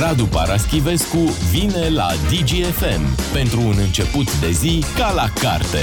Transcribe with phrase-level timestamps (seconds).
[0.00, 5.78] Radu Paraschivescu vine la DGFM pentru un început de zi ca la carte.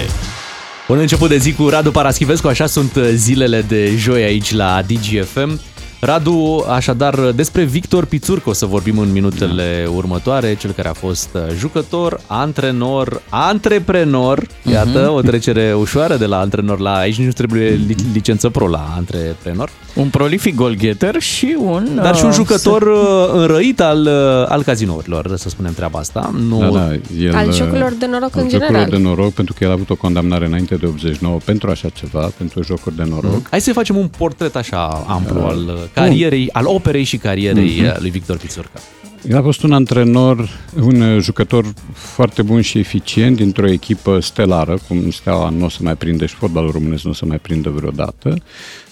[0.88, 5.60] Un început de zi cu Radu Paraschivescu, așa sunt zilele de joi aici la DGFM.
[6.00, 9.92] Radu, așadar, despre Victor Pițurcă o să vorbim în minutele da.
[9.92, 14.72] următoare, cel care a fost uh, jucător, antrenor, antreprenor, uh-huh.
[14.72, 17.80] iată, o trecere ușoară de la antrenor la aici, nu trebuie
[18.14, 19.70] licență pro la antreprenor.
[20.00, 21.90] Un prolific goalgetter și un...
[21.96, 24.08] Dar și un uh, jucător uh, înrăit al,
[24.48, 26.32] al cazinourilor, să spunem treaba asta.
[26.48, 26.60] Nu...
[26.60, 28.90] Da, da, el, al jocurilor de noroc în general.
[28.90, 32.32] de noroc, pentru că el a avut o condamnare înainte de 89 pentru așa ceva,
[32.38, 33.50] pentru jocuri de noroc.
[33.50, 36.64] Hai să facem un portret așa amplu uh, al carierei, Bun.
[36.64, 37.98] al operei și carierei uh-huh.
[38.00, 38.80] lui Victor Pițurca.
[39.28, 40.50] El a fost un antrenor,
[40.82, 45.96] un jucător foarte bun și eficient dintr-o echipă stelară, cum Steaua nu o să mai
[45.96, 48.36] prinde și fotbalul românesc nu o să mai prindă vreodată.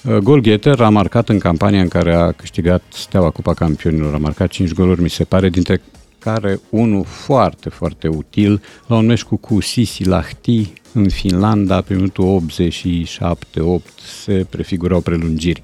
[0.03, 4.49] Uh, Golgheter a marcat în campania în care a câștigat Steaua Cupa Campionilor, a marcat
[4.49, 5.81] 5 goluri, mi se pare, dintre
[6.19, 8.61] care unul foarte, foarte util.
[8.87, 13.83] La un meci cu Sisi Lahti în Finlanda, pe minutul 87-8
[14.23, 15.61] se prefigurau prelungiri.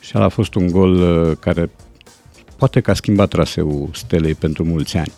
[0.00, 1.70] Și a fost un gol uh, care
[2.62, 5.12] poate că a schimbat traseul stelei pentru mulți ani.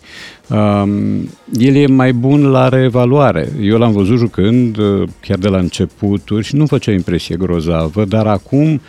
[0.49, 3.51] Um, el e mai bun la reevaluare.
[3.61, 8.27] Eu l-am văzut jucând uh, chiar de la începuturi și nu făcea impresie grozavă, dar
[8.27, 8.81] acum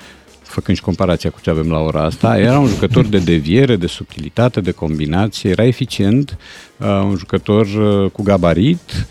[0.43, 3.87] făcând și comparația cu ce avem la ora asta, era un jucător de deviere, de
[3.87, 6.37] subtilitate, de combinație, era eficient,
[6.77, 7.67] uh, un jucător
[8.13, 9.07] cu gabarit,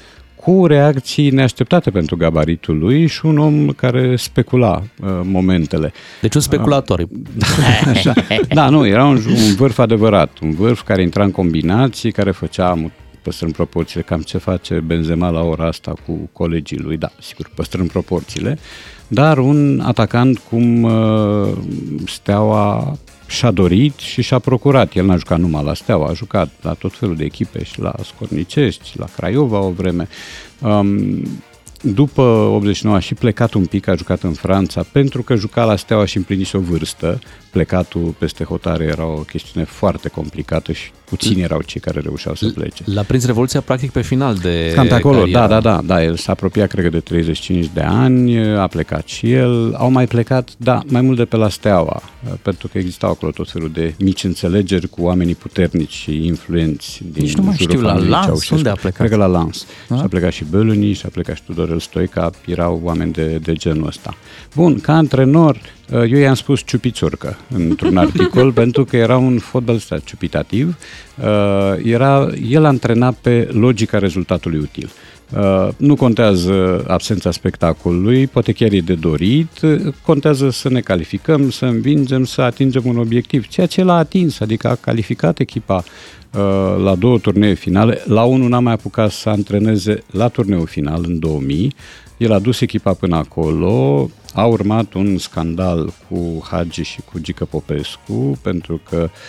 [0.45, 5.93] cu reacții neașteptate pentru gabaritul lui și un om care specula uh, momentele.
[6.21, 6.99] Deci un speculator.
[6.99, 7.07] Uh,
[7.93, 8.13] așa.
[8.53, 12.91] Da, nu, era un, un vârf adevărat, un vârf care intra în combinații, care făcea
[13.21, 17.91] păstrând proporțiile, cam ce face Benzema la ora asta cu colegii lui, da, sigur, păstrând
[17.91, 18.57] proporțiile,
[19.07, 21.57] dar un atacant cum uh,
[22.05, 24.95] Steaua și-a dorit și și-a procurat.
[24.95, 27.93] El n-a jucat numai la Steaua, a jucat la tot felul de echipe și la
[28.03, 30.07] Scornicești, la Craiova o vreme.
[30.61, 31.23] Um,
[31.81, 35.75] după 89 a și plecat un pic, a jucat în Franța, pentru că juca la
[35.75, 37.19] Steaua și împlinise o vârstă.
[37.50, 42.50] Plecatul peste hotare era o chestiune foarte complicată și puțini erau cei care reușeau să
[42.53, 42.83] plece.
[42.85, 46.31] L-a prins Revoluția practic pe final de Cam acolo, da, da, da, da, el s-a
[46.31, 50.81] apropiat cred că de 35 de ani, a plecat și el, au mai plecat, da,
[50.88, 52.01] mai mult de pe la Steaua,
[52.41, 57.23] pentru că existau acolo tot felul de mici înțelegeri cu oamenii puternici și influenți din
[57.23, 58.97] Nici nu mai știu, la Lans, unde a plecat?
[58.97, 59.66] Cred că la Lans.
[59.89, 59.95] A?
[59.95, 61.41] Și-a plecat și Băluni, și-a plecat și
[61.75, 64.16] Tudorel Stoica, erau oameni de, de genul ăsta.
[64.56, 65.58] Bun, ca antrenor,
[65.91, 70.78] eu i-am spus ciupițurcă într-un articol pentru că era un fotbalist ciupitativ.
[71.84, 74.90] Era, el antrena pe logica rezultatului util.
[75.34, 79.50] Uh, nu contează absența spectacolului, poate chiar e de dorit,
[80.06, 84.68] contează să ne calificăm, să învingem, să atingem un obiectiv, ceea ce l-a atins, adică
[84.68, 86.41] a calificat echipa uh,
[86.84, 91.19] la două turnee finale, la unul n-a mai apucat să antreneze la turneul final în
[91.19, 91.74] 2000,
[92.18, 97.46] el a dus echipa până acolo, a urmat un scandal cu Hagi și cu Gică
[97.46, 99.19] Popescu, pentru că uh,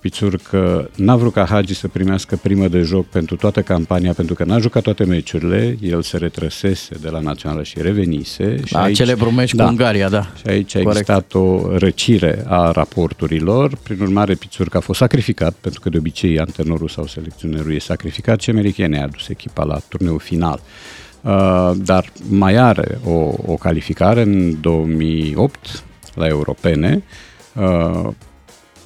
[0.00, 4.44] Pițurcă n-a vrut ca Hagi să primească primă de joc pentru toată campania, pentru că
[4.44, 8.60] n-a jucat toate meciurile, el se retrăsese de la Națională și revenise.
[8.64, 10.22] Și la aici, celebru meci da, cu Ungaria, da.
[10.36, 15.80] Și aici a existat o răcire a raporturilor, prin urmare Pițurcă a fost sacrificat, pentru
[15.80, 20.18] că de obicei antenorul sau selecționerul e sacrificat și americanii a adus echipa la turneul
[20.18, 20.60] final.
[21.22, 25.84] Uh, dar mai are o, o calificare în 2008
[26.14, 27.02] la europene,
[27.54, 28.08] uh,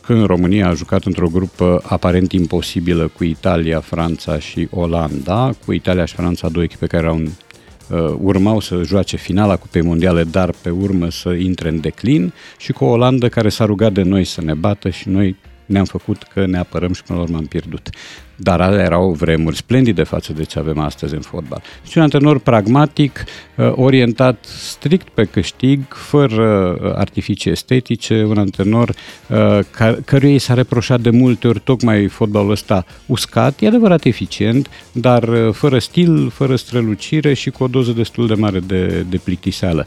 [0.05, 6.05] când România a jucat într-o grupă aparent imposibilă cu Italia, Franța și Olanda, cu Italia
[6.05, 10.71] și Franța două echipe care au uh, urmau să joace finala Cupei Mondiale, dar pe
[10.71, 14.43] urmă să intre în declin și cu o Olanda care s-a rugat de noi să
[14.43, 17.91] ne bată și noi ne-am făcut că ne apărăm și până la urmă am pierdut.
[18.37, 21.63] Dar alea erau vremuri splendide față de ce avem astăzi în fotbal.
[21.89, 23.25] Și un antrenor pragmatic,
[23.57, 28.95] uh, orientat strict pe câștig, fără uh, artificii estetice, un antrenor
[29.29, 29.59] uh,
[30.05, 35.29] căruia i s-a reproșat de multe ori tocmai fotbalul ăsta uscat, e adevărat eficient, dar
[35.53, 39.87] fără stil, fără strălucire și cu o doză destul de mare de, de plictiseală.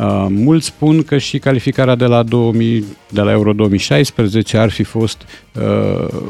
[0.00, 4.82] Uh, mulți spun că și calificarea de la, 2000, de la Euro 2016 ar fi
[4.82, 5.22] fost
[5.54, 6.22] uh,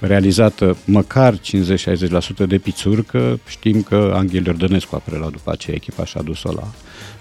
[0.00, 1.38] realizată măcar 50-60%
[2.48, 3.38] de pițurcă.
[3.46, 6.68] Știm că Anghel Iordănescu a preluat după aceea echipa și a dus-o la,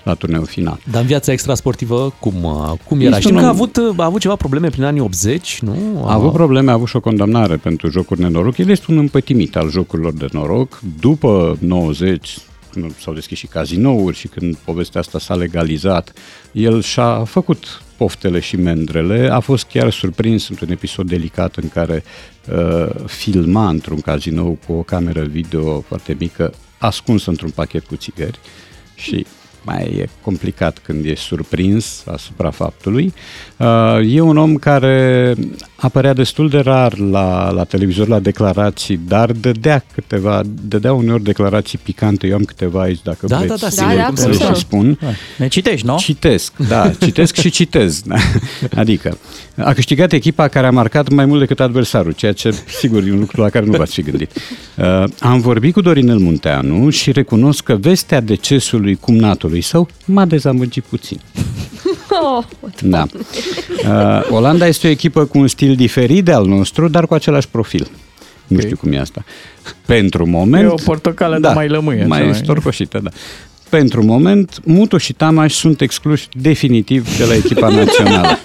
[0.03, 0.79] la turneul final.
[0.91, 3.19] Dar în viața extrasportivă, cum, uh, cum era?
[3.19, 6.01] Știm că a avut, uh, a avut ceva probleme prin anii 80, nu?
[6.03, 8.57] A, a avut probleme, a avut și o condamnare pentru jocuri nenoroc.
[8.57, 10.79] El este un împătimit al jocurilor de noroc.
[10.99, 12.37] După 90,
[12.81, 16.13] când s-au deschis și cazinouri și când povestea asta s-a legalizat,
[16.51, 19.29] el și-a făcut poftele și mendrele.
[19.29, 22.03] A fost chiar surprins într-un episod delicat în care
[22.51, 28.39] uh, filma într-un cazinou cu o cameră video foarte mică, ascunsă într-un pachet cu țigări
[28.95, 29.25] și
[29.67, 33.13] mai e complicat când e surprins asupra faptului.
[33.57, 35.35] Uh, e un om care
[35.75, 41.77] apărea destul de rar la, la televizor, la declarații, dar dădea câteva, dădea uneori declarații
[41.77, 42.27] picante.
[42.27, 44.99] Eu am câteva aici, dacă da, vreți da, da, da, da, să da, spun.
[45.37, 45.97] Ne citești, nu?
[45.97, 48.03] Citesc, da, citesc și citez.
[48.75, 49.17] Adică,
[49.55, 53.19] a câștigat echipa care a marcat mai mult decât adversarul, ceea ce, sigur, e un
[53.19, 54.31] lucru la care nu v-ați fi gândit.
[54.75, 60.83] Uh, am vorbit cu Dorinel Munteanu și recunosc că vestea decesului cumnatului său m-a dezamăgit
[60.83, 61.19] puțin.
[62.09, 62.43] Oh,
[62.81, 63.05] Da.
[63.87, 67.47] Uh, Olanda este o echipă cu un stil diferit de al nostru, dar cu același
[67.47, 67.87] profil.
[68.47, 68.63] Nu Ok.
[68.63, 69.23] știu cum e asta.
[69.85, 70.63] Pentru moment...
[70.63, 73.09] E o portocală, dar mai lămâie, așa, Mai mai- storcoșită, da.
[73.69, 78.37] Pentru moment, Mutu și Tamaș sunt excluși definitiv de la echipa națională.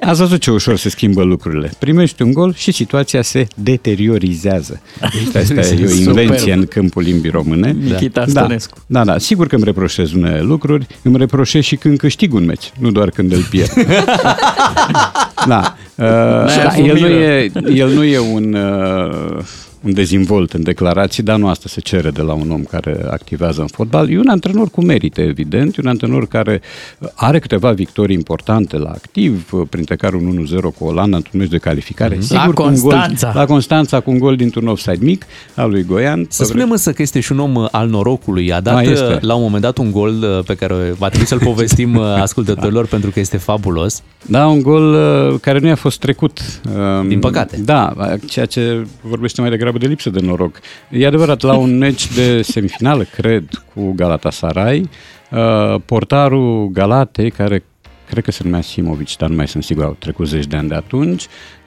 [0.00, 1.70] Ați văzut ce ușor se schimbă lucrurile.
[1.78, 4.80] Primești un gol și situația se deteriorizează.
[5.00, 6.58] Asta este e o invenție Superb.
[6.58, 7.76] în câmpul limbii române.
[7.82, 8.78] Nikita Da, Stănescu.
[8.86, 12.72] da, da, sigur că îmi reproșez unele lucruri, îmi reproșez și când câștig un meci,
[12.78, 13.72] nu doar când îl pierd.
[15.46, 17.08] da, uh, da fost el, nu milă.
[17.08, 19.38] e, el nu e un, uh,
[19.84, 23.60] un dezvolt în declarații, dar nu asta se cere de la un om care activează
[23.60, 24.10] în fotbal.
[24.10, 26.60] E un antrenor cu merite, evident, e un antrenor care
[27.14, 31.50] are câteva victorii importante la activ, uh, printre care un 1-0 cu Olanda într-un meci
[31.50, 32.16] de calificare.
[32.20, 33.32] Sigur, La cu un gol, Constanța.
[33.34, 36.26] la Constanța cu un gol dintr-un offside mic al lui Goian.
[36.28, 38.52] Să spunem însă că este și un om uh, al norocului.
[38.52, 39.18] A dat Mai uh, este.
[39.20, 42.86] la un moment dat un gol uh, pe care va trebui să-l povestim uh, ascultătorilor
[42.86, 44.02] pentru că este fabulos.
[44.26, 46.40] Da, un gol uh, care nu i-a fost trecut.
[47.00, 47.56] Um, Din păcate.
[47.64, 47.92] Da,
[48.26, 50.60] ceea ce vorbește mai degrabă de lipsă de noroc.
[50.90, 53.44] E adevărat, la un meci de semifinală, cred,
[53.74, 54.88] cu Galatasaray,
[55.30, 57.64] uh, portarul Galatei, care
[58.08, 60.68] cred că se numea Simovic, dar nu mai sunt sigur, au trecut zeci de ani
[60.68, 61.63] de atunci, um,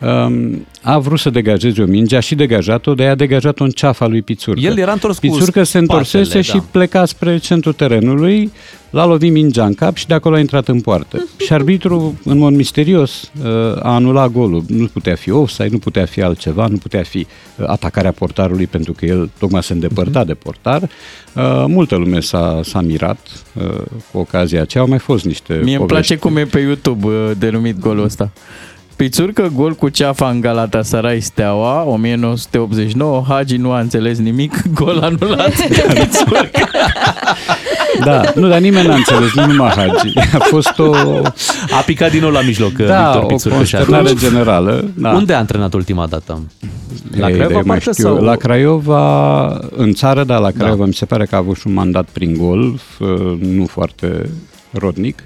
[0.82, 4.22] a vrut să degajeze o minge, a și degajat-o, de a degajat-o în ceafa lui
[4.22, 4.60] Pițurcă.
[4.60, 6.64] El era întors cu Pițurcă se întorsese spatele, și da.
[6.72, 8.52] pleca spre centrul terenului,
[8.90, 11.28] l-a lovit mingea în cap și de acolo a intrat în poartă.
[11.46, 13.50] Și arbitrul, în mod misterios, uh,
[13.80, 14.64] a anulat golul.
[14.68, 17.18] Nu putea fi offside, nu putea fi altceva, nu putea fi
[17.58, 20.82] uh, atacarea portarului pentru că el tocmai se îndepărta de portar.
[20.82, 23.20] Uh, Multă lume s-a, s-a mirat
[23.54, 23.64] uh,
[24.12, 24.84] cu ocazia aceea.
[24.84, 25.94] Au mai fost niște Mie îmi povești.
[25.94, 28.32] place cum e pe YouTube uh, denumit golul ăsta.
[28.98, 35.52] Pițurcă, gol cu ceafa în Galatasaray Steaua, 1989, Hagi nu a înțeles nimic, gol anulat.
[35.94, 36.50] Pițurcă.
[38.04, 40.18] Da, nu, dar nimeni n-a înțeles, nu numai Hagi.
[40.18, 40.92] A fost o,
[41.78, 44.20] A picat din nou la mijloc uh, da, Victor o Pițurcă și consternare atunci.
[44.20, 44.92] generală.
[44.94, 45.10] Da.
[45.12, 46.42] Unde a antrenat ultima dată?
[47.18, 48.04] La Ei, Craiova, de mai parcă, știu.
[48.04, 48.24] sau...
[48.24, 50.86] La Craiova, în țară, dar la Craiova Da.
[50.86, 54.30] mi se pare că a avut și un mandat prin golf, uh, nu foarte
[54.72, 55.24] rodnic.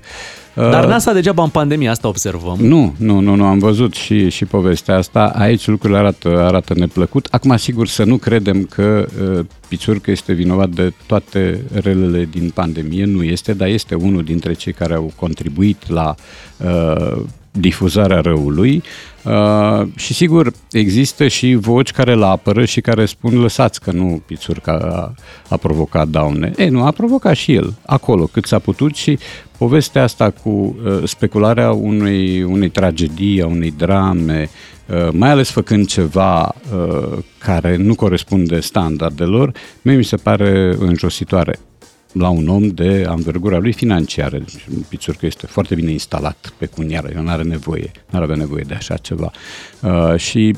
[0.53, 2.57] Dar Uh, n-a degeaba în pandemie, asta observăm.
[2.59, 5.31] nu, nu, nu, nu, am văzut și, și povestea asta.
[5.35, 7.27] Aici lucrurile arată, arată neplăcut.
[7.31, 9.07] Acum, sigur, să nu credem că
[9.37, 13.05] uh, Pițurcă este vinovat de toate relele din pandemie.
[13.05, 16.15] Nu este, dar este unul dintre cei care au contribuit la
[16.57, 17.21] uh,
[17.51, 18.83] difuzarea răului.
[19.23, 24.21] Uh, și sigur, există și voci care îl apără și care spun lăsați că nu
[24.25, 25.13] Pițurca a,
[25.49, 26.51] a provocat daune.
[26.57, 29.19] Ei, nu, a provocat și el, acolo, cât s-a putut și
[29.57, 34.49] povestea asta cu uh, specularea unei, unei tragedii, a unei drame,
[34.85, 41.59] uh, mai ales făcând ceva uh, care nu corespunde standardelor, mie mi se pare înjositoare
[42.13, 44.37] la un om de anvergura lui financiară.
[44.37, 48.35] Deci, Pițurcă este foarte bine instalat pe cuniară, el nu are nevoie, nu are avea
[48.35, 49.31] nevoie de așa ceva.
[49.79, 50.55] Uh, și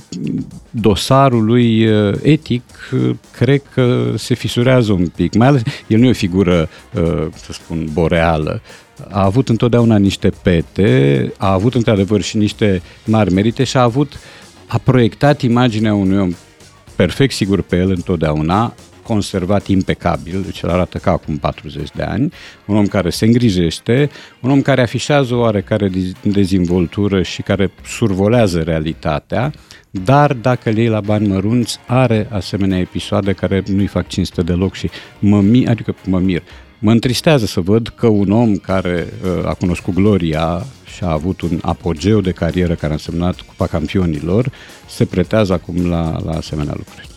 [0.69, 6.05] dosarul lui uh, etic, uh, cred că se fisurează un pic, mai ales, el nu
[6.05, 8.62] e o figură, uh, să spun, boreală,
[9.10, 14.19] a avut întotdeauna niște pete, a avut într-adevăr și niște mari merite și a avut,
[14.67, 16.33] a proiectat imaginea unui om
[16.95, 22.33] perfect sigur pe el întotdeauna, conservat impecabil, deci el arată ca acum 40 de ani,
[22.65, 24.10] un om care se îngrijește,
[24.41, 29.51] un om care afișează o oarecare dez- dezvoltură și care survolează realitatea,
[29.89, 34.74] dar dacă îl iei la bani mărunți, are asemenea episoade care nu-i fac cinste deloc
[34.74, 36.41] și mă mir, adică mă mir,
[36.83, 41.41] Mă întristează să văd că un om care uh, a cunoscut gloria și a avut
[41.41, 44.51] un apogeu de carieră care a însemnat Cupa Campionilor,
[44.89, 47.12] se pretează acum la, la asemenea lucruri.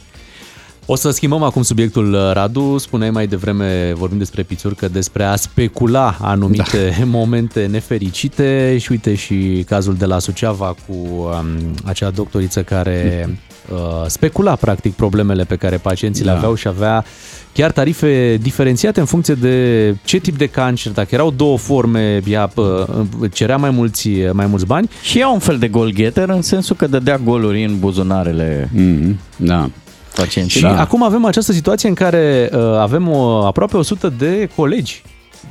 [0.88, 2.78] O să schimbăm acum subiectul, uh, Radu.
[2.78, 7.04] Spuneai mai devreme, vorbim despre pițurcă, despre a specula anumite da.
[7.18, 13.28] momente nefericite și uite și cazul de la Suceava cu um, acea doctoriță care
[13.72, 16.36] uh, specula practic problemele pe care pacienții le Da.
[16.36, 17.04] aveau și avea
[17.52, 22.50] chiar tarife diferențiate în funcție de ce tip de cancer, dacă erau două forme, ea
[22.54, 22.84] uh,
[23.32, 24.88] cerea mai mulți, mai mulți bani.
[25.02, 29.70] Și ea un fel de goal-getter în sensul că dădea goluri în buzunarele Mhm, Da.
[30.16, 30.58] Pacienții.
[30.60, 30.80] Și da.
[30.80, 35.02] acum avem această situație în care uh, avem o, aproape 100 de colegi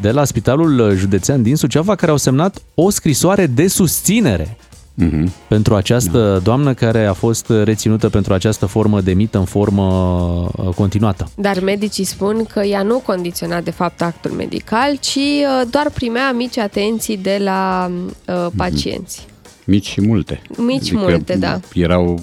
[0.01, 4.57] de la Spitalul Județean din Suceava care au semnat o scrisoare de susținere
[4.95, 5.31] Mhm.
[5.47, 6.37] pentru această da.
[6.37, 9.83] doamnă care a fost reținută pentru această formă de mită în formă
[10.55, 11.29] uh, continuată.
[11.35, 16.31] Dar medicii spun că ea nu condiționa de fapt actul medical, ci uh, doar primea
[16.31, 17.91] mici atenții de la
[18.27, 19.25] uh, pacienți.
[19.65, 20.41] Mici și multe.
[20.57, 21.59] Mici multe, da.
[21.73, 22.19] Erau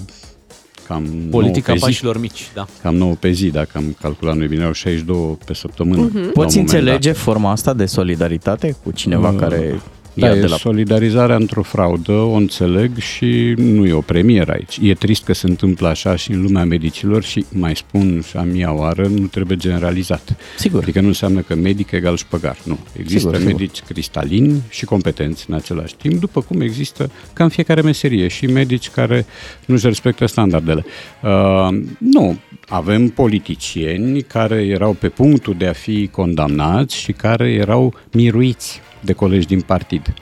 [0.87, 1.79] cam Politica 9 pe zi.
[1.83, 2.65] pașilor mici, da.
[2.81, 6.01] Cam 9 pe zi, dacă am calculat noi bine, erau 62 pe săptămână.
[6.01, 6.17] Mhm.
[6.17, 7.17] la un Poți moment înțelege dat.
[7.17, 9.81] forma asta de solidaritate cu cineva Uh, care
[10.13, 10.55] Da, ia e de la...
[10.55, 14.79] solidarizarea într-o fraudă, o înțeleg și nu e o premieră aici.
[14.81, 18.41] E trist că se întâmplă așa și în lumea medicilor și mai spun și a
[18.41, 20.35] mia oară, nu trebuie generalizat.
[20.57, 20.81] Sigur.
[20.81, 22.57] Adică nu înseamnă că medic egal șpăgar.
[22.63, 22.77] Nu.
[22.99, 23.59] Există Sigur, sigur, sigur.
[23.59, 28.45] medici cristalini și competenți în același timp, după cum există ca în fiecare meserie și
[28.45, 29.25] medici care
[29.65, 30.85] nu-și respectă standardele.
[31.23, 37.93] Uh, nu, avem politicieni care erau pe punctul de a fi condamnați și care erau
[38.11, 40.13] miruiți de colegi din partid.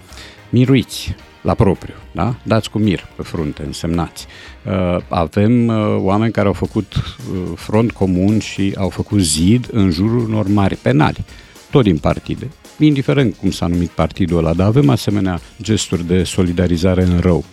[0.50, 2.36] Miruiți la propriu, da?
[2.44, 4.28] Dați cu mir pe frunte, însemnați.
[4.66, 9.92] Uh, avem uh, oameni care au făcut uh, front comun și au făcut zid în
[9.92, 11.26] jurul unor mari penali,
[11.72, 17.04] tot din partide, indiferent cum s-a numit partidul ăla, dar avem asemenea gesturi de solidarizare
[17.04, 17.44] în rău.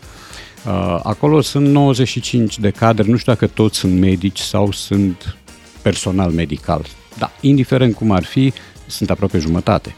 [0.66, 5.36] Uh, acolo sunt 95 de cadre, nu știu dacă toți sunt medici sau sunt
[5.82, 6.84] personal medical.
[7.18, 8.52] Da, indiferent cum ar fi,
[8.86, 9.94] sunt aproape jumătate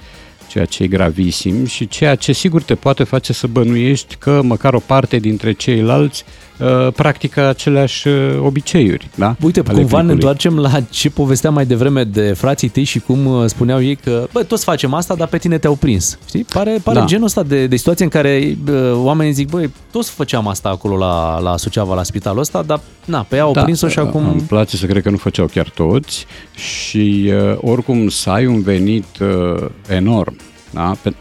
[0.50, 4.74] ceea ce e gravisim și ceea ce sigur te poate face să bănuiești că măcar
[4.74, 6.49] o parte dintre ceilalți uh,
[6.94, 8.14] practică aceleași uh,
[8.44, 9.08] obiceiuri.
[9.14, 9.36] Da?
[9.42, 10.12] Uite, Ale cumva ne plicului.
[10.14, 14.26] întoarcem la ce povesteam mai devreme de frații tăi și cum uh, spuneau ei că,
[14.32, 16.18] bă, toți facem asta, dar pe tine te-au prins.
[16.26, 16.44] Știi?
[16.44, 17.04] Pare, pare Da.
[17.04, 20.96] genul ăsta de, de situație în care uh, oamenii zic, băi, toți făceam asta acolo
[20.96, 24.28] la, la Suceava, la spitalul ăsta, dar na, pe ea au prins-o și acum...
[24.28, 28.62] Îmi place să cred că nu făceau chiar toți și uh, oricum să ai un
[28.62, 30.36] venit uh, enorm,
[30.70, 30.92] da?
[31.02, 31.14] Pe,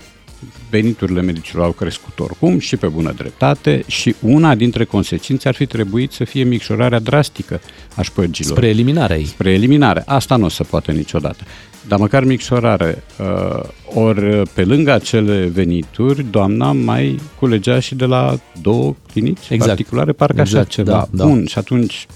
[0.70, 5.66] veniturile medicilor au crescut oricum și pe bună dreptate și una dintre consecințe ar fi
[5.66, 7.62] trebuit să fie micșorarea drastică
[7.96, 8.58] a șpăgilor.
[8.58, 9.26] Spre eliminarea ei.
[9.26, 10.04] Spre eliminare.
[10.06, 11.44] Asta nu o să poate niciodată.
[11.88, 13.04] Dar măcar micșorare.
[13.20, 19.68] Uh, ori pe lângă acele venituri, doamna mai culegea și de la două clinici Exact.
[19.68, 20.92] particulare, parcă așa Exact, ceva.
[20.92, 21.26] da, da.
[21.26, 22.08] Bun, și atunci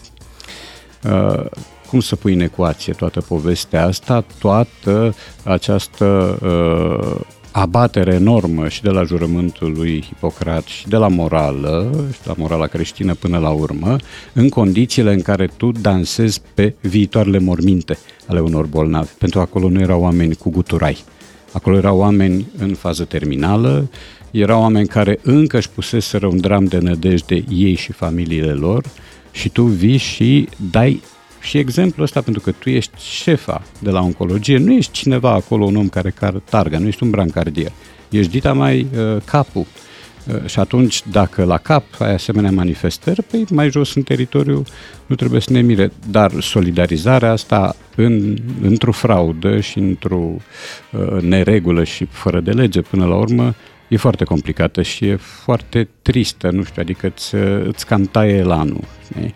[1.04, 1.46] uh,
[1.88, 7.22] cum să pui în ecuație toată povestea asta, toată această uh,
[7.56, 12.34] abatere enormă și de la jurământul lui Hipocrat și de la morală, și de la
[12.38, 13.96] morala creștină până la urmă,
[14.34, 19.12] în condițiile în care tu dansezi pe viitoarele morminte ale unor bolnavi.
[19.18, 21.04] Pentru că acolo nu erau oameni cu guturai.
[21.52, 23.90] Acolo erau oameni în fază terminală,
[24.32, 28.84] erau oameni care încă își puseseră un dram de nădejde ei și familiile lor
[29.32, 31.02] și tu vii și dai
[31.44, 35.66] și exemplul ăsta pentru că tu ești șefa de la oncologie, nu ești cineva acolo,
[35.66, 37.72] un om care car targa, nu ești un brancardier,
[38.10, 39.66] ești dita mai uh, capul.
[40.28, 44.64] Uh, și atunci, dacă la cap ai asemenea manifestări, păi mai jos în teritoriu
[45.06, 45.92] nu trebuie să ne mire.
[46.10, 50.32] Dar solidarizarea asta în, într-o fraudă și într-o
[50.92, 53.56] uh, neregulă și fără de lege până la urmă,
[53.88, 57.36] e foarte complicată și e foarte tristă, nu știu, adică îți,
[57.68, 58.84] îți cam taie elanul.
[59.12, 59.34] știi?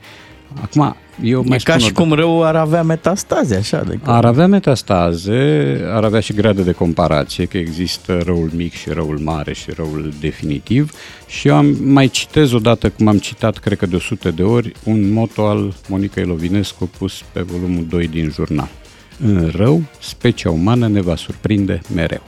[0.61, 2.01] Acum, eu mai E ca spun și o dată.
[2.01, 3.83] cum rău ar avea metastaze, așa.
[3.83, 8.89] De Ar avea metastaze, ar avea și grade de comparație, că există răul mic și
[8.89, 10.91] răul mare și răul definitiv.
[11.27, 14.71] Și eu am, mai citez odată, cum am citat, cred că de 100 de ori,
[14.83, 18.69] un moto al Monica Ilovinescu pus pe volumul 2 din jurnal.
[19.23, 22.21] În rău, specia umană ne va surprinde mereu.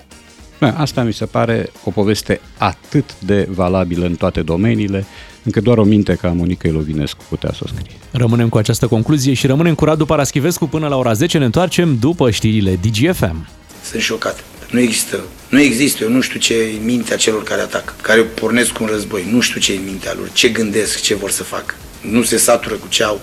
[0.59, 5.05] Bă, Asta mi se pare o poveste atât de valabilă în toate domeniile,
[5.43, 7.95] încât doar o minte ca Monica Ilovinescu putea să o scrie.
[8.11, 11.37] Rămânem cu această concluzie și rămânem cu Radu Paraschivescu până la ora 10.
[11.37, 13.47] Ne întoarcem după știrile DGFM.
[13.89, 14.43] Sunt șocat.
[14.71, 15.19] Nu există.
[15.49, 16.03] Nu există.
[16.03, 19.27] Eu nu știu ce e în mintea celor care atacă, care pornesc un război.
[19.31, 21.75] Nu știu ce e în mintea lor, ce gândesc, ce vor să facă.
[22.01, 23.21] Nu se satură cu ce au.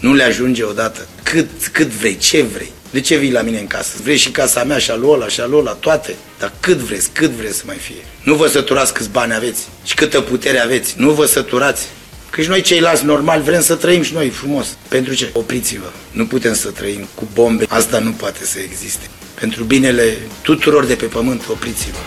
[0.00, 1.06] Nu le ajunge odată.
[1.22, 2.72] Cât, cât vrei, ce vrei.
[2.90, 3.96] De ce vii la mine în casă?
[4.02, 6.14] Vrei și casa mea, și a lui ăla, și a lui ăla, toate.
[6.38, 8.04] Dar cât vreți, cât vreți să mai fie.
[8.22, 10.94] Nu vă săturați câți bani aveți și câtă putere aveți.
[10.96, 11.86] Nu vă săturați.
[12.30, 14.66] Că și noi ceilalți normali vrem să trăim și noi frumos.
[14.88, 15.30] Pentru ce?
[15.32, 15.90] Opriți-vă.
[16.10, 17.64] Nu putem să trăim cu bombe.
[17.68, 19.10] Asta nu poate să existe.
[19.40, 21.98] Pentru binele tuturor de pe pământ, opriți-vă.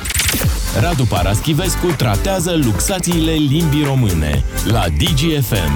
[0.81, 5.71] Radu Paraschivescu tratează luxațiile limbii române la DGFM.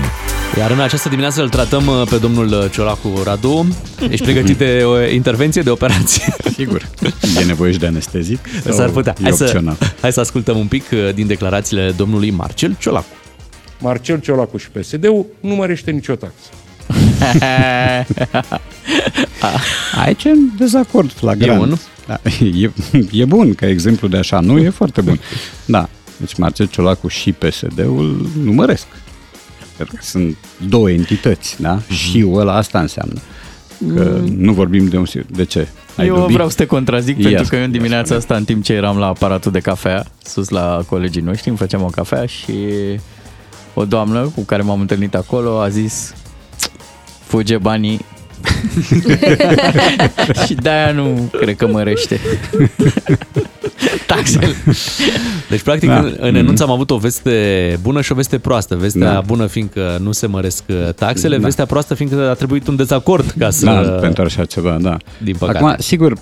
[0.58, 3.68] Iar în această dimineață îl tratăm uh, pe domnul uh, Ciolacu Radu.
[4.10, 6.36] Ești pregătit de o intervenție, de operație?
[6.58, 6.90] Sigur.
[7.42, 8.40] E nevoie și de anestezic?
[8.70, 9.14] S-ar putea.
[9.20, 9.78] E Hai să, opțional.
[10.02, 13.06] hai să ascultăm un pic uh, din declarațiile domnului Marcel Ciolacu.
[13.80, 16.50] Marcel Ciolacu și PSD-ul nu mărește nicio taxă.
[20.04, 21.62] Aici e un dezacord flagrant.
[21.62, 21.80] E bun?
[22.08, 22.20] Da,
[22.62, 22.72] e,
[23.12, 24.58] e bun ca exemplu de așa, nu?
[24.60, 25.20] E foarte bun.
[25.66, 28.86] Da, deci Marcel Ciolacu și PSD-ul nu măresc.
[29.78, 30.38] Pentru că sunt
[30.68, 31.74] două entități, da?
[31.74, 31.94] Mhm.
[31.94, 33.20] Și ăla asta înseamnă.
[33.96, 35.06] Că nu vorbim de un...
[35.06, 35.68] sir- De ce?
[35.98, 36.34] Ai eu dubii?
[36.34, 37.78] vreau să te contrazic Ia pentru că eu în spune.
[37.84, 41.58] dimineața asta, în timp ce eram la aparatul de cafea, sus la colegii noștri, îmi
[41.58, 42.54] făceam o cafea și
[43.74, 46.14] o doamnă cu care m-am întâlnit acolo a zis
[47.26, 48.06] fuge banii
[50.46, 52.20] și de-aia nu cred că mărește
[54.08, 54.48] taxele.
[55.50, 56.02] Deci, practic, Da.
[56.02, 56.28] da.
[56.28, 58.76] în enunț am avut o veste bună și o veste proastă.
[58.76, 59.22] Vestea Da.
[59.26, 61.44] bună fiindcă nu se măresc uh, taxele, Da.
[61.44, 63.66] vestea proastă fiindcă a trebuit un dezacord ca să...
[63.66, 64.98] Da, pentru așa ceva, da.
[65.18, 65.58] Din păcate.
[65.58, 66.14] Acum, sigur,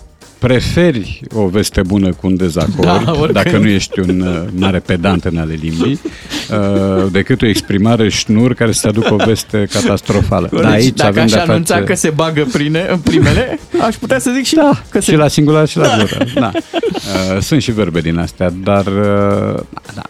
[0.46, 3.32] preferi o veste bună cu un dezacord, Da, da, oricând.
[3.32, 6.00] dacă nu ești un uh, mare pedant în ale limbii,
[6.52, 10.50] uh, decât o exprimare șnur care să aducă o veste catastrofală.
[10.52, 11.86] Deci, Da, aici dacă avem aș de-a anunța face...
[11.86, 15.16] că se bagă prine, în primele, aș putea să zic și Da, că și se...
[15.16, 16.26] la singular și la gură.
[16.34, 16.52] Da.
[16.54, 19.60] Uh, sunt și verbe din astea, dar uh,
[19.96, 20.04] da,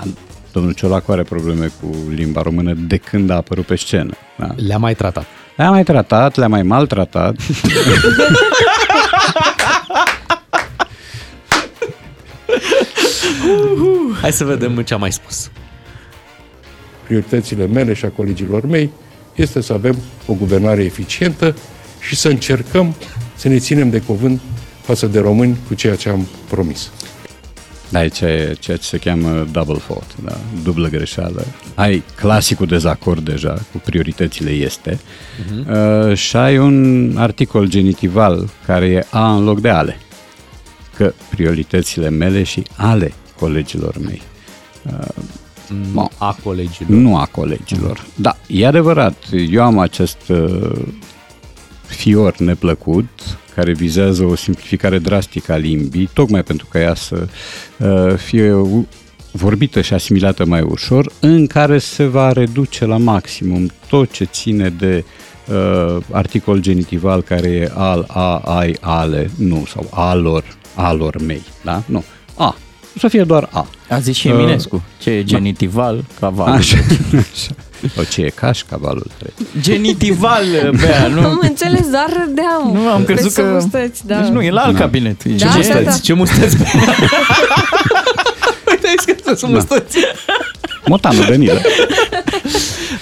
[0.51, 4.13] domnul Ciolacu are probleme cu limba română de când a apărut pe scenă.
[4.38, 4.48] Da.
[4.68, 5.25] Le-a mai tratat.
[5.56, 7.36] Le-a mai tratat, le-a mai maltratat.
[14.22, 15.51] Hai să vedem ce a mai spus.
[17.03, 18.89] Prioritățile mele și a colegilor mei
[19.36, 21.55] este să avem o guvernare eficientă
[22.00, 22.96] și să încercăm
[23.36, 24.41] să ne ținem de cuvânt
[24.82, 26.91] față de români cu ceea ce am promis.
[27.89, 30.38] Da, aici e ceea ce se cheamă double fault, da?
[30.63, 31.46] dublă greșeală.
[31.75, 36.10] Ai clasicul dezacord deja cu prioritățile este uh-huh.
[36.10, 39.98] uh, și ai un articol genitival care e a în loc de ale.
[40.96, 44.22] Că prioritățile mele și ale colegilor mei.
[45.94, 46.90] Nu a colegilor.
[46.90, 48.06] Nu a colegilor.
[48.16, 49.16] Da, e adevărat.
[49.50, 50.72] Eu am acest uh,
[51.86, 53.10] fior neplăcut
[53.55, 57.27] care vizează o simplificare drastică a limbii, tocmai pentru ca ea să
[57.77, 58.88] uh, fie u-
[59.31, 64.70] vorbită și asimilată mai ușor, în care se va reduce la maximum tot ce ține
[64.70, 65.03] de
[65.48, 70.44] uh, articol genitival care e al, a, ai, ale, nu, sau alor,
[70.75, 71.81] alor mei, da?
[71.85, 72.03] Nu.
[72.38, 72.55] A.
[72.96, 73.68] O să fie doar A.
[73.90, 76.51] A zis și Uh, Eminescu, ce e genitival, caval.
[76.53, 76.77] Așa,
[77.11, 77.51] așa.
[78.00, 79.33] O ce e caș, cavalul trece.
[79.61, 80.44] Genitival,
[80.81, 81.25] Bea, nu...
[81.25, 82.72] Am înțeles, dar râdeam.
[82.74, 83.48] Nu, am crezut Pe că...
[83.48, 84.20] mustăți, da.
[84.20, 85.24] Deci nu, e la alt cabinet.
[85.24, 85.92] E Da, gen- da, da.
[85.98, 86.57] Ce mustăți?
[88.70, 89.57] Uite, ai scris că sunt Da.
[89.57, 89.98] mustăți.
[90.85, 91.61] Motanul Danilă.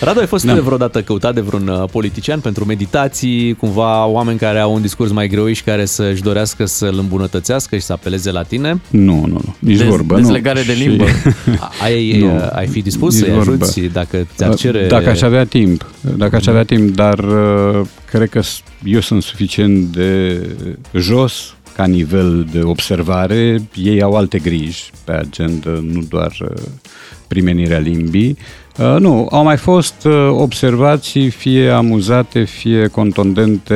[0.03, 0.53] Radu, ai fost Da.
[0.53, 0.61] da.
[0.61, 5.27] vreodată căutat de vreun uh, politician pentru meditații, cumva oameni care au un discurs mai
[5.27, 8.81] greu și care să-și dorească să-l îmbunătățească și să apeleze la tine?
[8.89, 9.55] Nu, nu, nu.
[9.59, 10.15] Nici Dez- vorbă.
[10.15, 10.73] dezlegare nu.
[10.73, 11.03] de limbă.
[11.59, 12.35] A- Ai, Nu.
[12.35, 13.51] uh, ai fi dispus Nici să-i vorbă.
[13.63, 14.87] ajuți dacă ți-ar cere...
[14.87, 19.23] Dacă aș avea timp, dacă aș avea timp, dar uh, cred că s- eu sunt
[19.23, 20.41] suficient de
[20.93, 26.61] jos ca nivel de observare, ei au alte griji pe agenda, nu doar uh,
[27.27, 28.29] primenirea limbii.
[28.29, 28.37] Uh,
[28.77, 33.75] nu, au mai fost uh, observații fie amuzate, fie contundente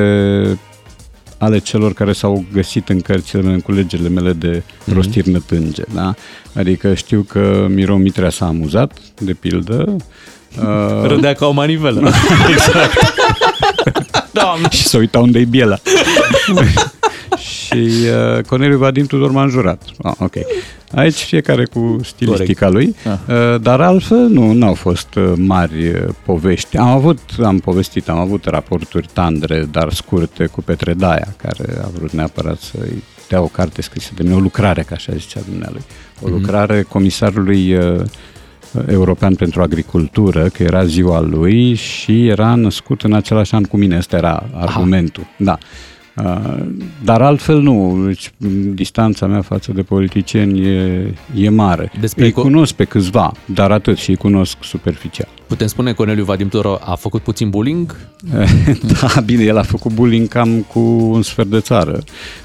[1.38, 5.83] ale celor care s-au găsit în cărțile mele, în culegerile mele de rostiri nătânge.
[5.93, 6.13] Da?
[6.53, 9.95] Adică știu că Miro Mitrea s-a amuzat, de pildă.
[10.60, 12.01] Uh, Râdea ca o manivelă.
[14.31, 14.67] Doamne.
[14.69, 15.77] și să uita unde e biela.
[17.38, 17.89] și
[18.38, 19.84] uh, Corneliu Vadim Tudor m-a înjurat.
[20.02, 20.34] Ah, ok.
[20.95, 26.78] Aici fiecare cu stilistica lui, uh, dar altfel nu, n-au fost uh, mari uh, povești.
[26.78, 31.88] Am avut, am povestit, am avut raporturi tandre, dar scurte cu Petre Daia, care a
[31.97, 35.82] vrut neapărat să-i dea o carte scrisă de mine, o lucrare, ca așa zicea dumnealui.
[36.21, 38.02] O lucrare comisarului uh,
[38.88, 43.97] european pentru agricultură, că era ziua lui și era născut în același an cu mine.
[43.97, 45.28] Ăsta era argumentul.
[45.38, 45.58] Da.
[46.23, 46.65] Uh,
[47.03, 48.03] Dar altfel nu.
[48.06, 51.91] Deci, m, distanța mea față de politicieni e, e mare.
[51.99, 55.27] Despre îi co- cunosc pe câțiva, dar atât și îi cunosc superficial.
[55.47, 57.95] Putem spune că Corneliu Vadim Tudor a făcut puțin bullying?
[59.01, 60.80] da, bine, el a făcut bullying cam cu
[61.12, 62.03] un sfert de țară.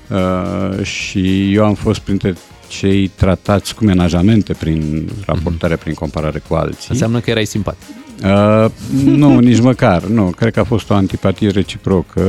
[0.09, 2.35] Uh, și eu am fost printre
[2.69, 6.89] cei tratați cu menajamente prin raportare, prin comparare cu alții.
[6.91, 7.87] Înseamnă că erai simpatic.
[8.25, 8.71] Uh,
[9.05, 10.03] nu, nici măcar.
[10.03, 12.23] Nu, cred că a fost o antipatie reciprocă,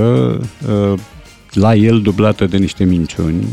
[0.67, 0.99] uh,
[1.53, 3.45] la el dublată de niște minciuni,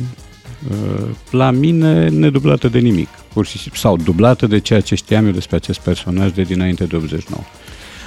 [0.71, 5.27] uh, la mine nedublată de nimic, pur și simplu, sau dublată de ceea ce știam
[5.27, 7.43] eu despre acest personaj de dinainte de 89.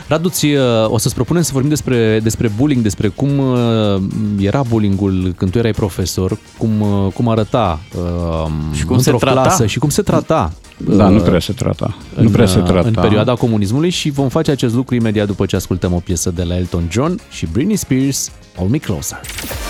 [0.07, 4.01] Radu, ți, uh, o să-ți propunem să vorbim despre, despre bullying, despre cum uh,
[4.39, 9.25] era bullyingul când tu erai profesor, cum, uh, cum arăta uh, Și cum într-o se
[9.25, 9.41] trata.
[9.41, 10.51] clasă și cum se trata.
[10.77, 11.97] Da, nu uh, prea se trata.
[12.15, 12.87] în, nu prea se uh, trata.
[12.87, 16.43] în perioada comunismului și vom face acest lucru imediat după ce ascultăm o piesă de
[16.43, 19.19] la Elton John și Britney Spears, Hold Me Closer.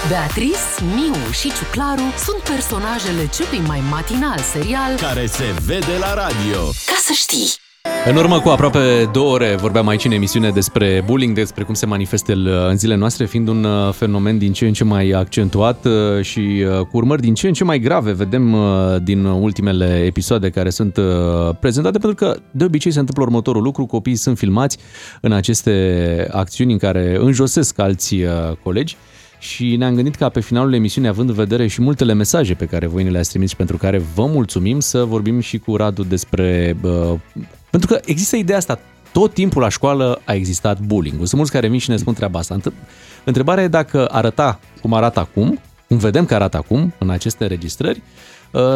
[0.09, 0.57] Beatrice,
[0.95, 6.59] Miu și Ciuclaru sunt personajele celui mai matinal serial Care se vede la radio.
[6.85, 7.62] Ca să știi.
[8.05, 11.85] În urmă cu aproape două ore vorbeam aici în emisiune despre bullying, despre cum se
[11.85, 15.09] manifestă el uh, în zilele noastre, fiind un uh, fenomen din ce în ce mai
[15.09, 18.11] accentuat uh, și uh, cu urmări din ce în ce mai grave.
[18.11, 23.23] Vedem uh, din ultimele episoade care sunt uh, prezentate, pentru că de obicei se întâmplă
[23.23, 24.77] următorul lucru, copiii sunt filmați
[25.21, 28.29] în aceste acțiuni în care înjosesc alți uh,
[28.63, 28.97] colegi
[29.39, 32.87] și ne-am gândit ca pe finalul emisiunii, având în vedere și multele mesaje pe care
[32.87, 36.75] voi ne le-ați trimis și pentru care vă mulțumim, să vorbim și cu Radu despre...
[36.81, 37.13] Uh,
[37.73, 38.79] pentru că există ideea asta,
[39.11, 41.17] tot timpul la școală a existat bullying.
[41.17, 42.53] Sunt mulți care vin și ne spun treaba asta.
[42.53, 42.73] Între-
[43.23, 47.97] Întrebarea e dacă arăta cum arată acum, cum vedem că arată acum în aceste înregistrări,
[47.97, 48.03] uh,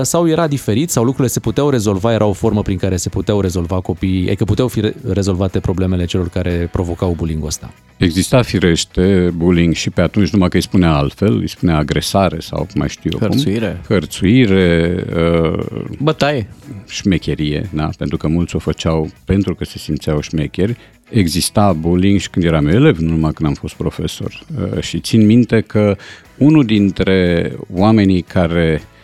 [0.01, 3.41] sau era diferit, sau lucrurile se puteau rezolva, era o formă prin care se puteau
[3.41, 7.73] rezolva copiii, e că puteau fi re- rezolvate problemele celor care provocau bullying-ul ăsta.
[7.97, 12.57] Exista firește bullying și pe atunci, numai că îi spunea altfel, îi spunea agresare sau
[12.59, 13.81] cum mai știu eu Hărțuire.
[13.87, 13.95] cum.
[13.95, 15.05] Hărțuire.
[15.15, 15.65] uh,
[15.99, 16.47] Bătaie.
[16.87, 17.89] șmecherie, da?
[17.97, 20.77] pentru că mulți o făceau pentru că se simțeau șmecheri.
[21.09, 24.39] Exista bullying și când eram elev, nu numai când am fost profesor.
[24.73, 25.95] Uh, Și țin minte că
[26.37, 28.95] unul dintre oamenii care uh,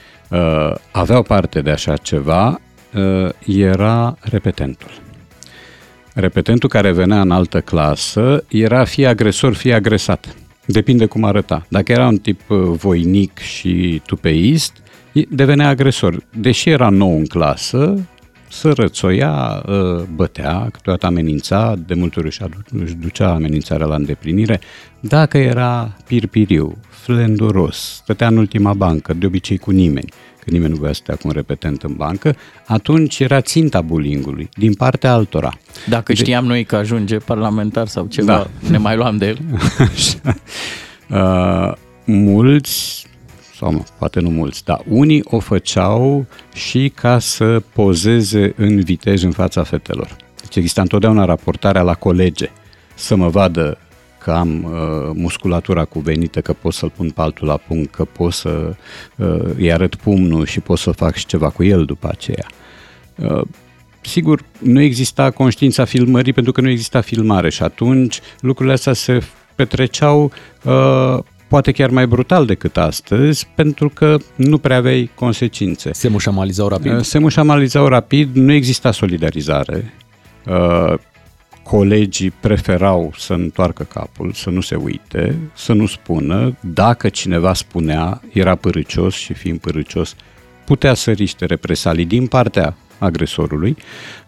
[0.92, 2.60] aveau parte de așa ceva
[2.96, 4.90] uh, era repetentul.
[6.14, 10.36] Repetentul care venea în altă clasă era fie agresor, fie agresat.
[10.66, 11.66] Depinde cum arăta.
[11.68, 14.74] Dacă era un tip uh, voinic și tupeist,
[15.12, 16.24] i- devenea agresor.
[16.38, 18.08] Deși era nou în clasă,
[18.50, 23.96] să rățoia, uh, bătea, câteodată amenința, de multe ori își adu- își ducea amenințarea la
[23.96, 24.60] îndeplinire.
[25.00, 30.78] Dacă era pirpiriu, flenduros, stătea în ultima bancă, de obicei cu nimeni, că nimeni nu
[30.80, 32.36] voia să stea cu un repetent în bancă,
[32.68, 35.58] atunci era ținta bullyingului, din partea altora.
[35.90, 38.70] Dacă știam noi că ajunge parlamentar sau ceva, Da.
[38.70, 39.38] ne mai luam de el.
[39.94, 40.36] Așa.
[41.10, 41.74] Uh,
[42.06, 43.06] mulți,
[43.58, 49.24] sau mă, poate nu mulți, dar unii o făceau și ca să pozeze în vitej
[49.24, 50.16] în fața fetelor.
[50.42, 52.50] Deci exista întotdeauna raportarea la colege,
[52.96, 53.78] să mă vadă
[54.24, 58.34] că am uh, musculatura cuvenită, că pot să-l pun pe altul la punct, că pot
[58.34, 58.76] să
[59.16, 62.46] uh, îi arăt pumnul și pot să fac și ceva cu el după aceea.
[63.16, 63.42] Uh,
[64.02, 69.24] sigur, nu exista conștiința filmării pentru că nu exista filmare și atunci lucrurile astea se
[69.56, 70.32] petreceau
[70.64, 75.94] uh, poate chiar mai brutal decât astăzi pentru că nu prea aveai consecințe.
[75.94, 76.92] Se mușamalizau rapid.
[76.92, 79.94] Uh, Se mușamalizau rapid, nu exista solidarizare.
[81.64, 86.58] Uh, Colegii preferau să întoarcă capul, să nu se uite, să nu spună.
[86.60, 90.16] Dacă cineva spunea, era părâcios și fiind părâcios,
[90.66, 93.70] putea să riște represalii din partea agresorului.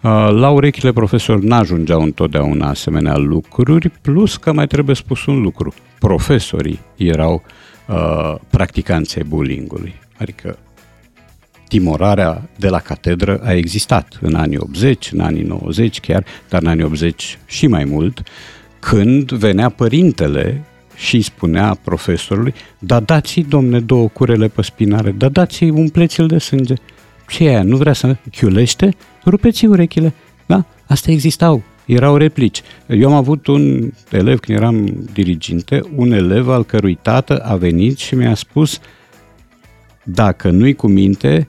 [0.01, 5.73] Uh, La urechile profesor n-ajungeau întotdeauna asemenea lucruri, plus că mai trebuie spus un lucru.
[5.99, 7.43] Profesorii erau
[7.87, 9.95] uh, practicanții bullyingului.
[10.17, 10.57] Adică
[11.75, 16.67] timorarea de la catedră a existat în anii 80, în anii 90 chiar, dar în
[16.67, 18.23] anii 80 și mai mult,
[18.79, 20.63] când venea părintele
[20.95, 26.37] și îi spunea profesorului, da dați-i, domne, două curele pe spinare, da dați-i, umpleți-l de
[26.37, 26.73] sânge.
[27.27, 27.63] Ce e aia?
[27.63, 28.93] Nu vrea să chiulește?
[29.25, 30.13] Rupeți urechile.
[30.45, 30.65] Da?
[30.87, 31.63] Astea existau.
[31.85, 32.61] Erau replici.
[32.87, 37.97] Eu am avut un elev, când eram diriginte, un elev al cărui tată a venit
[37.97, 38.79] și mi-a spus
[40.05, 41.45] dacă nu-i cu minte,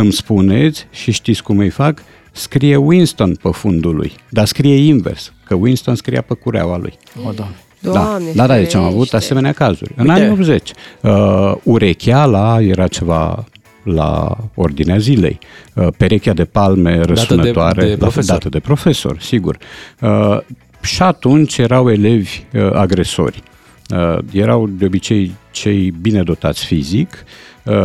[0.00, 5.32] îmi spuneți și știți cum îi fac, scrie Winston pe fundul lui, dar scrie invers,
[5.44, 6.92] că Winston scria pe cureaua lui.
[7.26, 7.48] O, da.
[7.80, 9.16] Doamne, da, da, deci am avut ferește.
[9.16, 9.92] asemenea cazuri.
[9.96, 10.20] În Uite.
[10.20, 13.44] anii 80, uh, urecheala era ceva
[13.82, 15.38] la ordinea zilei.
[15.74, 18.32] Uh, perechea de palme răsunătoare, de la- profesor.
[18.32, 19.56] dată de profesor, sigur.
[20.00, 20.38] Uh,
[20.82, 23.42] și atunci erau elevi uh, agresori.
[23.90, 27.24] Uh, erau de obicei cei bine dotați fizic, uh,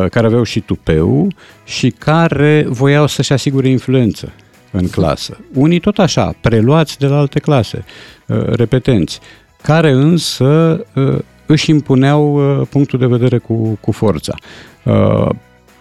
[0.10, 1.28] care aveau și tupeu
[1.63, 4.32] și care voiau să-și asigure influență
[4.72, 5.38] în clasă.
[5.54, 7.84] Unii tot așa, preluați de la alte clase,
[8.28, 9.20] uh, repetenți,
[9.62, 14.36] care însă uh, își impuneau uh, punctul de vedere cu, cu forța.
[14.84, 15.30] Uh,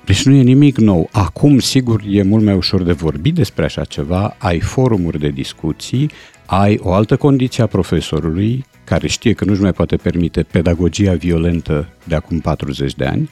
[0.04, 1.08] Deci nu e nimic nou.
[1.12, 6.10] Acum, sigur, e mult mai ușor de vorbit despre așa ceva, ai forumuri de discuții,
[6.46, 11.88] ai o altă condiție a profesorului, care știe că nu-și mai poate permite pedagogia violentă
[12.04, 13.30] de acum 40 de ani,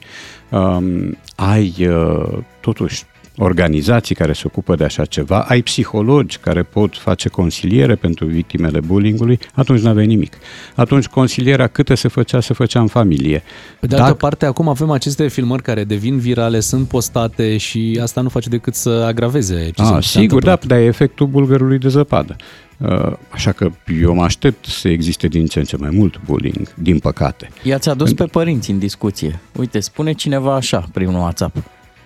[0.49, 3.03] um, ai uh, totuși
[3.41, 8.79] organizații care se ocupă de așa ceva, ai psihologi care pot face consiliere pentru victimele
[8.79, 10.33] bullyingului, atunci nu aveai nimic.
[10.75, 13.43] Atunci consilierea câte se făcea, se făcea în familie.
[13.79, 18.21] Pe de altă parte, acum avem aceste filmări care devin virale, sunt postate și asta
[18.21, 20.75] nu face decât să agraveze ce A, se- se Ah, sigur, da, întâmplă.
[20.75, 22.35] dar e efectul bulgărului de zăpadă.
[22.79, 26.73] Uh, Așa că eu mă aștept să existe din ce în ce mai mult bullying,
[26.73, 27.49] din păcate.
[27.63, 29.39] I-ați adus pe părinți în discuție.
[29.57, 31.57] Uite, spune cineva așa, primul WhatsApp.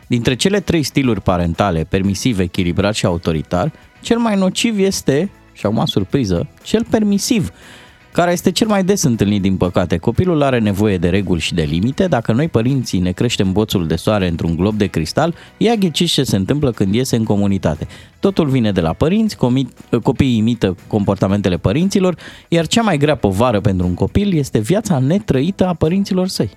[0.08, 5.86] Dintre cele trei stiluri parentale, permisiv, echilibrat și autoritar, cel mai nociv este, și acum
[5.86, 7.52] surpriză, cel permisiv,
[8.14, 9.98] care este cel mai des întâlnit din păcate.
[9.98, 12.08] Copilul are nevoie de reguli și de limite.
[12.08, 16.24] Dacă noi părinții ne creștem boțul de soare într-un glob de cristal, ia ghiciți ce
[16.24, 17.88] se întâmplă când iese în comunitate.
[18.20, 22.16] Totul vine de la părinți, comi- copiii imită comportamentele părinților,
[22.48, 26.50] iar cea mai grea povară pentru un copil este viața netrăită a părinților săi.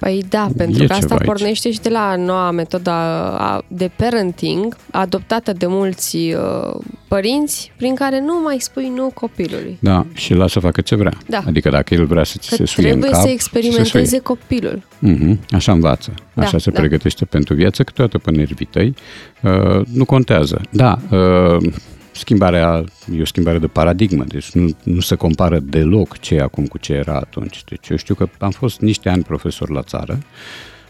[0.00, 1.26] Păi da, pentru E că asta ceva aici.
[1.26, 7.94] pornește și de la noua metodă a- de parenting adoptată de mulți uh, părinți prin
[7.94, 9.78] care nu mai spui nu copilului.
[9.80, 11.12] Da, și lasă să facă ce vrea.
[11.28, 11.42] Da.
[11.46, 14.04] Adică dacă el vrea să ți Că se suie în trebuie cap, să se experimenteze
[14.06, 14.20] suie.
[14.20, 14.82] copilul.
[14.98, 16.78] Mhm, Așa învață, așa Da, se da.
[16.80, 18.94] pregătește pentru viață, câteodată pe nervii tăi.
[19.42, 20.60] Uh, nu contează.
[20.70, 21.72] Da, uh,
[22.20, 22.84] schimbarea
[23.16, 26.78] e o schimbare de paradigmă, deci nu, nu se compară deloc ce e acum cu
[26.78, 27.64] ce era atunci.
[27.64, 30.18] Deci eu știu că am fost niște ani profesor la țară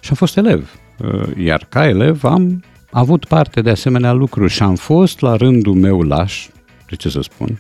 [0.01, 0.79] și am fost elev.
[0.99, 5.75] Uh, iar ca elev am avut parte de asemenea lucruri și am fost la rândul
[5.75, 6.49] meu laș,
[6.89, 7.59] de ce să spun,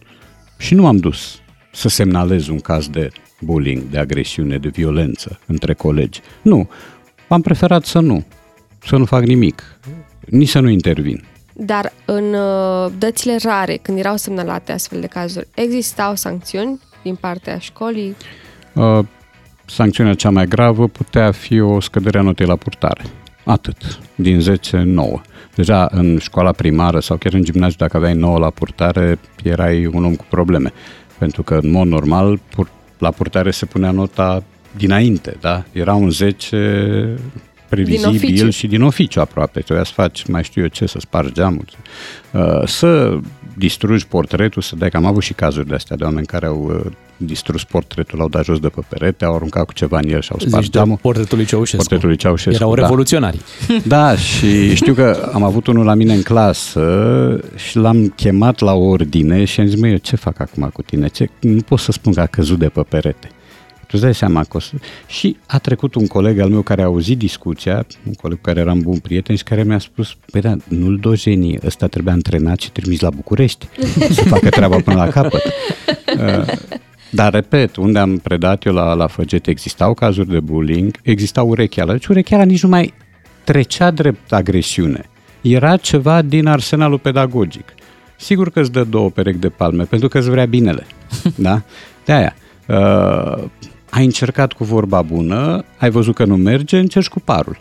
[0.59, 1.41] și nu am dus
[1.73, 6.21] să semnalez un caz de bullying, de agresiune, de violență între colegi.
[6.43, 6.69] Nu,
[7.29, 8.25] am preferat să nu,
[8.85, 9.63] să nu fac nimic,
[10.27, 11.25] nici să nu intervin.
[11.63, 17.59] Dar în uh, dățile rare, când erau semnalate astfel de cazuri, existau sancțiuni din partea
[17.59, 18.17] școlii?
[18.73, 18.99] Uh,
[19.67, 23.03] sancțiunea cea mai gravă putea fi o scădere a notei la purtare.
[23.45, 23.99] Atât.
[24.15, 25.21] Din 10, 9.
[25.55, 30.05] Deja în școala primară sau chiar în gimnaziu, dacă aveai 9 la purtare, erai un
[30.05, 30.73] om cu probleme.
[31.19, 34.43] Pentru că, în mod normal, pur- la purtare se punea nota
[34.77, 35.65] dinainte, da?
[35.73, 37.17] Era un 10
[37.71, 38.51] previzibil oficiu.
[38.51, 39.61] și din oficiu aproape.
[39.61, 41.65] Trebuia să faci, mai știu eu ce, să spargi geamul,
[42.33, 43.19] uh, să
[43.57, 46.83] distrugi portretul, să dai că am avut și cazuri de astea de oameni care au
[46.85, 50.21] uh, distrus portretul, l-au dat jos de pe perete, au aruncat cu ceva în el
[50.21, 50.99] și au spart Zici de geamul.
[51.01, 51.77] portretul lui Ceaușescu.
[51.77, 52.83] Portretul lui Ceaușescu, Erau da.
[52.83, 53.41] revoluționari.
[53.87, 58.73] Da, și știu că am avut unul la mine în clasă și l-am chemat la
[58.73, 61.09] ordine și am zis, măi, eu ce fac acum cu tine?
[61.09, 61.29] Ce?
[61.41, 63.31] Nu pot să spun că a căzut de pe perete.
[63.91, 64.73] Tu îți dai seama că o să...
[65.07, 68.61] Și a trecut un coleg al meu care a auzit discuția, un coleg cu care
[68.61, 72.71] eram bun prieten și care mi-a spus, păi da, nu-l dojeni, ăsta trebuie antrenat și
[72.71, 73.69] trimis la București
[74.11, 75.43] să facă treaba până la capăt.
[76.17, 76.53] Uh,
[77.11, 81.93] Dar, repet, unde am predat eu la, la Făget existau cazuri de bullying, exista urecheala.
[81.93, 82.95] Deci urecheala nici nu mai
[83.45, 85.05] trecea drept agresiune.
[85.41, 87.75] Era ceva din arsenalul pedagogic.
[88.17, 90.87] Sigur că îți dă două perechi de palme, pentru că îți vrea binele.
[91.37, 91.63] Da?
[92.05, 92.35] De aia.
[92.67, 93.45] Uh,
[93.91, 97.57] ai încercat cu vorba bună, ai văzut că nu merge, încerci cu parul.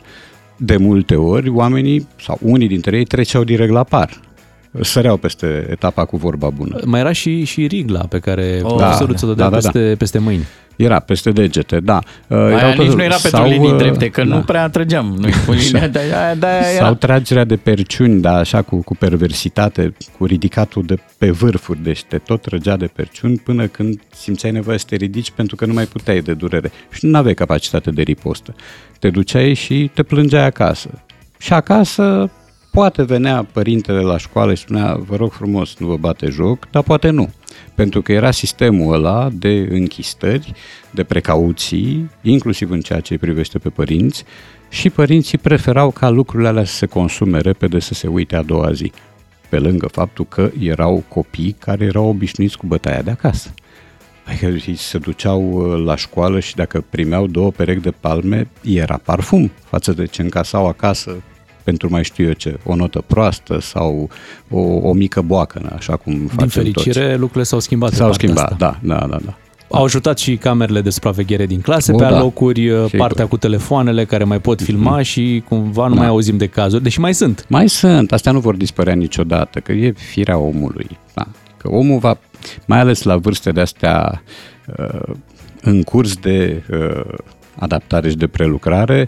[0.57, 4.19] De multe ori, oamenii, sau unii dintre ei, treceau direct la par.
[4.81, 6.79] Săreau peste etapa cu vorba bună.
[6.85, 9.69] Mai era și, și rigla pe care Oh, oh, profesorul ți-o dădea da, da, da.
[9.69, 10.45] peste, peste mâini.
[10.79, 11.99] Era peste degete, da.
[12.27, 14.35] Uh, Aia erau tot- nici nu era pentru sau, linii uh, drepte, că da.
[14.35, 16.93] nu prea trăgeam noi cu linia de aia, de aia Sau era.
[16.95, 22.17] tragerea de perciuni, da, așa cu, cu perversitate, cu ridicatul de pe vârfuri, deci te
[22.17, 25.85] tot trăgea de perciuni până când simțeai nevoie să te ridici pentru că nu mai
[25.85, 28.55] puteai de durere și nu aveai capacitate de ripostă.
[28.99, 30.89] Te duceai și te plângeai acasă.
[31.37, 32.29] Și acasă
[32.71, 36.83] poate venea părintele la școală și spunea, vă rog frumos, nu vă bate joc, dar
[36.83, 37.29] poate nu.
[37.75, 40.53] Pentru că era sistemul ăla de închistări,
[40.91, 44.23] de precauții, inclusiv în ceea ce îi privește pe părinți,
[44.69, 48.71] și părinții preferau ca lucrurile alea să se consume repede, să se uite a doua
[48.71, 48.91] zi.
[49.49, 53.53] Pe lângă faptul că erau copii care erau obișnuiți cu bătaia de acasă.
[54.25, 58.99] Adică ei se duceau uh, la școală și dacă primeau două perechi de palme, era
[59.03, 61.21] parfum față de ce încasau acasă
[61.69, 64.09] pentru mai știu eu ce, o notă proastă sau
[64.49, 67.17] o, o mică boacănă, așa cum Din facem fericire, toți.
[67.19, 67.89] lucrurile s-au schimbat.
[67.89, 68.77] pe S-au partea schimbat, asta.
[68.83, 69.33] da, da, da, da.
[69.71, 72.15] Au ajutat și camerele de supraveghere din clase O, pe da.
[72.15, 72.89] alocuri, Sigur.
[72.97, 75.99] partea cu telefoanele care mai pot filma și cumva nu Da.
[75.99, 77.45] mai auzim de cazuri, deși mai sunt.
[77.49, 80.87] Mai sunt, astea nu vor dispărea niciodată, că e firea omului.
[81.13, 81.27] Da.
[81.57, 82.17] Că omul va,
[82.65, 84.23] mai ales la vârste de astea
[84.77, 85.13] uh,
[85.61, 87.13] în curs de uh,
[87.55, 89.07] adaptare și de prelucrare,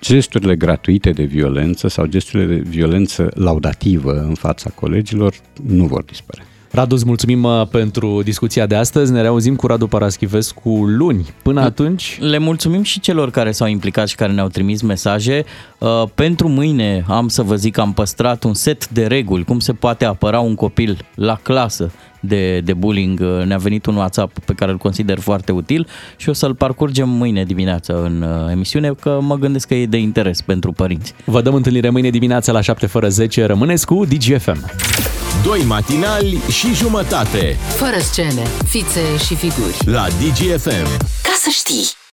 [0.00, 5.34] gesturile gratuite de violență sau gesturile de violență laudativă în fața colegilor
[5.66, 6.44] nu vor dispărea.
[6.70, 9.12] Radu, îți mulțumim uh, pentru discuția de astăzi.
[9.12, 11.26] Ne reauzim cu Radu Paraschivescu luni.
[11.42, 12.18] Până atunci...
[12.20, 15.44] Le mulțumim și celor care s-au implicat și care ne-au trimis mesaje.
[15.78, 19.58] Uh, Pentru mâine am să vă zic că am păstrat un set de reguli, cum
[19.58, 23.20] se poate apăra un copil la clasă de, de bullying.
[23.20, 27.08] Uh, Ne-a venit un WhatsApp pe care îl consider foarte util și o să-l parcurgem
[27.08, 31.14] mâine dimineață în uh, emisiune, că mă gândesc că e de interes pentru părinți.
[31.24, 33.44] Vă dăm întâlnire mâine dimineața la 7 fără 10.
[33.44, 34.64] Rămâneți cu DGFM.
[35.46, 39.76] Doi matinali și jumătate Fără scene, fițe și figuri.
[39.84, 40.86] la DGFM.
[41.22, 42.04] Ca să știi!